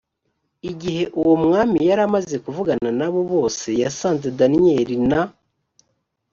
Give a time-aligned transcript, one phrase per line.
[0.71, 5.21] igihe uwo mwami yari amaze kuvugana na bo bose yasanze daniyeli na